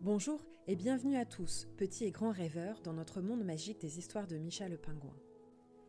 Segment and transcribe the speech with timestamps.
[0.00, 4.28] Bonjour et bienvenue à tous, petits et grands rêveurs, dans notre monde magique des histoires
[4.28, 5.16] de Micha le pingouin.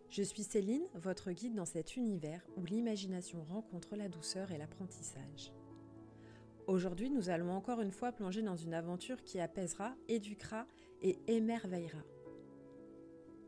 [0.09, 5.53] Je suis Céline, votre guide dans cet univers où l'imagination rencontre la douceur et l'apprentissage.
[6.65, 10.65] Aujourd'hui, nous allons encore une fois plonger dans une aventure qui apaisera, éduquera
[11.03, 12.01] et émerveillera.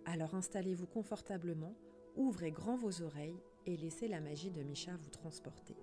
[0.05, 1.73] Alors installez-vous confortablement,
[2.15, 5.75] ouvrez grand vos oreilles et laissez la magie de Micha vous transporter.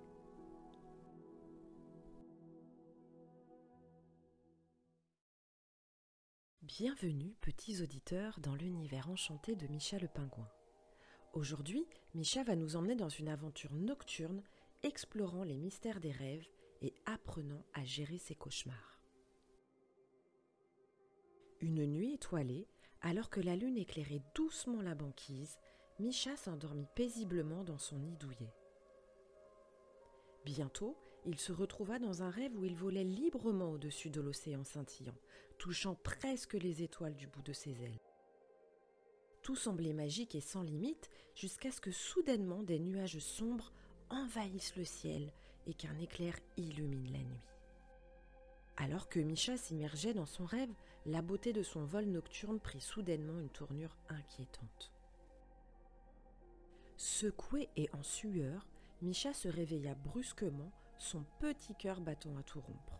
[6.77, 10.47] Bienvenue, petits auditeurs, dans l'univers enchanté de Micha le pingouin.
[11.33, 14.43] Aujourd'hui, Micha va nous emmener dans une aventure nocturne,
[14.83, 16.45] explorant les mystères des rêves
[16.83, 19.01] et apprenant à gérer ses cauchemars.
[21.59, 22.67] Une nuit étoilée,
[23.01, 25.57] alors que la lune éclairait doucement la banquise,
[25.97, 28.53] Micha s'endormit paisiblement dans son nid douillet.
[30.45, 35.17] Bientôt, il se retrouva dans un rêve où il volait librement au-dessus de l'océan scintillant,
[35.57, 37.99] touchant presque les étoiles du bout de ses ailes.
[39.41, 43.71] Tout semblait magique et sans limite, jusqu'à ce que soudainement des nuages sombres
[44.09, 45.31] envahissent le ciel
[45.67, 47.43] et qu'un éclair illumine la nuit.
[48.77, 50.73] Alors que Micha s'immergeait dans son rêve,
[51.05, 54.91] la beauté de son vol nocturne prit soudainement une tournure inquiétante.
[56.95, 58.67] Secoué et en sueur,
[59.01, 62.99] Micha se réveilla brusquement, son petit cœur battant à tout rompre.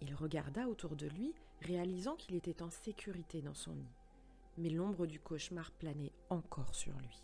[0.00, 3.94] Il regarda autour de lui, réalisant qu'il était en sécurité dans son nid.
[4.58, 7.22] Mais l'ombre du cauchemar planait encore sur lui.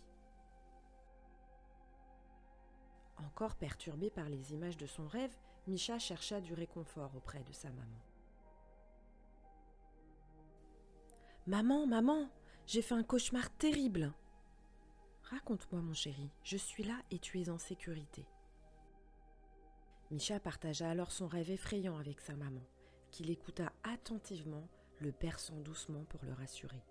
[3.18, 7.68] Encore perturbé par les images de son rêve, Micha chercha du réconfort auprès de sa
[7.70, 8.00] maman.
[11.46, 12.30] Maman, maman,
[12.66, 14.14] j'ai fait un cauchemar terrible.
[15.24, 18.24] Raconte-moi, mon chéri, je suis là et tu es en sécurité.
[20.10, 22.66] Micha partagea alors son rêve effrayant avec sa maman,
[23.10, 24.66] qui l'écouta attentivement,
[25.00, 26.82] le perçant doucement pour le rassurer.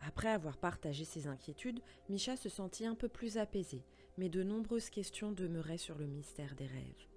[0.00, 3.84] Après avoir partagé ses inquiétudes, Micha se sentit un peu plus apaisé,
[4.18, 7.08] mais de nombreuses questions demeuraient sur le mystère des rêves.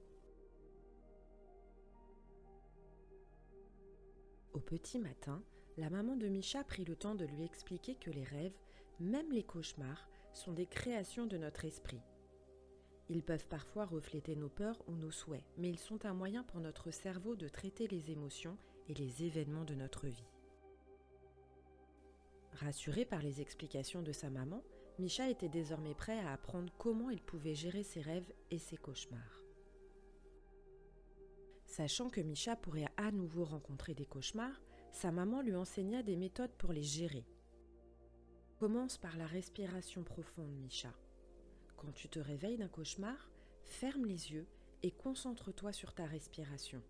[4.54, 5.44] Au petit matin,
[5.78, 8.58] la maman de Micha prit le temps de lui expliquer que les rêves,
[9.00, 12.02] même les cauchemars, sont des créations de notre esprit
[13.10, 16.60] ils peuvent parfois refléter nos peurs ou nos souhaits, mais ils sont un moyen pour
[16.60, 18.58] notre cerveau de traiter les émotions
[18.90, 20.30] et les événements de notre vie.
[22.54, 24.64] Rassuré par les explications de sa maman,
[25.00, 29.44] Micha était désormais prêt à apprendre comment il pouvait gérer ses rêves et ses cauchemars.
[31.66, 34.60] Sachant que Micha pourrait à nouveau rencontrer des cauchemars,
[34.92, 37.26] sa maman lui enseigna des méthodes pour les gérer.
[38.58, 40.92] Commence par la respiration profonde, Micha.
[41.78, 43.30] Quand tu te réveilles d'un cauchemar,
[43.64, 44.48] ferme les yeux
[44.84, 46.82] et concentre-toi sur ta respiration.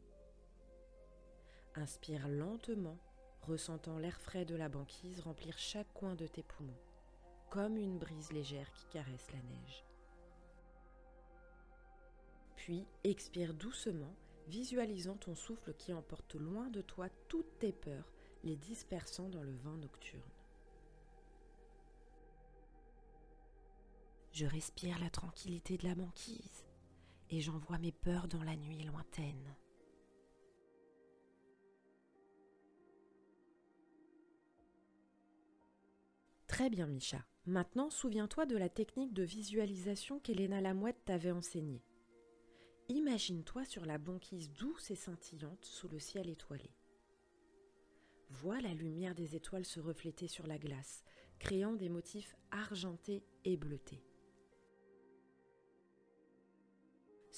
[1.75, 2.97] Inspire lentement,
[3.41, 6.81] ressentant l'air frais de la banquise remplir chaque coin de tes poumons,
[7.49, 9.85] comme une brise légère qui caresse la neige.
[12.55, 14.15] Puis expire doucement,
[14.47, 18.11] visualisant ton souffle qui emporte loin de toi toutes tes peurs,
[18.43, 20.36] les dispersant dans le vent nocturne.
[24.37, 26.63] Je respire la tranquillité de la banquise
[27.31, 29.55] et j'envoie mes peurs dans la nuit lointaine.
[36.45, 37.25] Très bien, Micha.
[37.47, 41.81] Maintenant, souviens-toi de la technique de visualisation qu'Elena Lamouette t'avait enseignée.
[42.89, 46.69] Imagine-toi sur la banquise douce et scintillante sous le ciel étoilé.
[48.29, 51.03] Vois la lumière des étoiles se refléter sur la glace,
[51.39, 54.06] créant des motifs argentés et bleutés.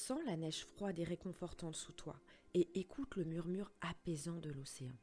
[0.09, 2.20] Sens la neige froide et réconfortante sous toi
[2.56, 4.96] et écoute le murmure apaisant de l'océan.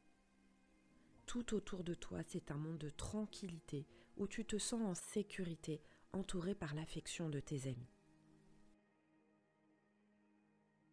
[1.27, 3.87] Tout autour de toi, c'est un monde de tranquillité
[4.17, 5.81] où tu te sens en sécurité,
[6.13, 7.95] entouré par l'affection de tes amis.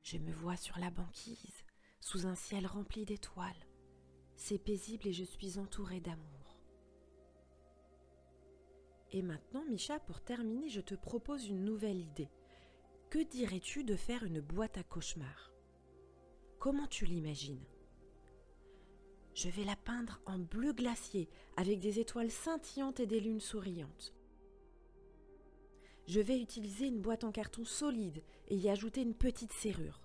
[0.04, 1.66] Je me vois sur la banquise,
[2.00, 3.66] sous un ciel rempli d'étoiles.
[4.36, 6.60] C'est paisible et je suis entourée d'amour.
[9.12, 12.30] Et maintenant, Micha, pour terminer, je te propose une nouvelle idée.
[13.14, 15.54] Que dirais-tu de faire une boîte à cauchemars?
[16.58, 17.64] Comment tu l'imagines?
[19.36, 24.16] Je vais la peindre en bleu glacier avec des étoiles scintillantes et des lunes souriantes.
[26.08, 30.02] Je vais utiliser une boîte en carton solide et y ajouter une petite serrure.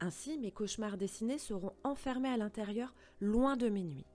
[0.00, 4.08] Ainsi, mes cauchemars dessinés seront enfermés à l'intérieur, loin de mes nuits.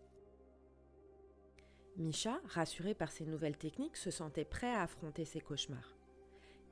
[1.98, 5.97] Micha, rassuré par ces nouvelles techniques, se sentait prêt à affronter ses cauchemars.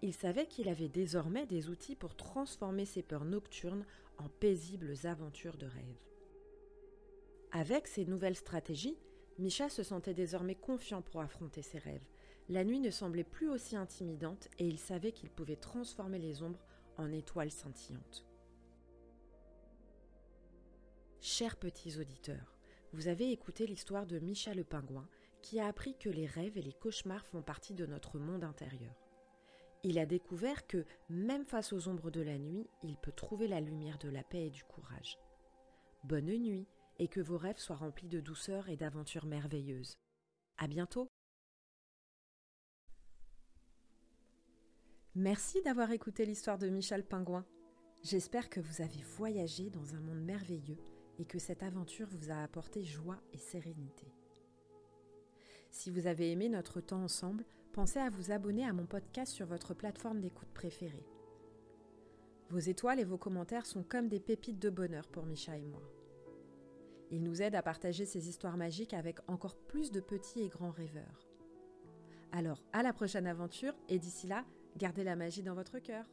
[0.01, 3.85] Il savait qu'il avait désormais des outils pour transformer ses peurs nocturnes
[4.17, 5.99] en paisibles aventures de rêve.
[7.51, 8.97] Avec ces nouvelles stratégies,
[9.39, 12.05] Micha se sentait désormais confiant pour affronter ses rêves.
[12.49, 16.63] La nuit ne semblait plus aussi intimidante et il savait qu'il pouvait transformer les ombres
[16.97, 18.25] en étoiles scintillantes.
[21.21, 22.55] Chers petits auditeurs,
[22.93, 25.07] vous avez écouté l'histoire de Micha le pingouin
[25.41, 29.04] qui a appris que les rêves et les cauchemars font partie de notre monde intérieur.
[29.87, 33.61] Il a découvert que, même face aux ombres de la nuit, il peut trouver la
[33.61, 35.19] lumière de la paix et du courage.
[36.03, 36.67] Bonne nuit
[36.97, 39.99] et que vos rêves soient remplis de douceur et d'aventures merveilleuses.
[40.57, 41.07] À bientôt!
[45.13, 47.45] Merci d'avoir écouté l'histoire de Michel Pingouin.
[48.01, 50.79] J'espère que vous avez voyagé dans un monde merveilleux
[51.19, 54.07] et que cette aventure vous a apporté joie et sérénité.
[55.69, 57.45] Si vous avez aimé notre temps ensemble,
[57.75, 61.05] pensez à vous abonner à mon podcast sur votre plateforme d'écoute préférée.
[62.49, 65.83] Vos étoiles et vos commentaires sont comme des pépites de bonheur pour Micha et moi.
[67.11, 70.71] Ils nous aident à partager ces histoires magiques avec encore plus de petits et grands
[70.71, 71.27] rêveurs.
[72.31, 74.45] Alors, à la prochaine aventure et d'ici là,
[74.77, 76.05] gardez la magie dans votre cœur.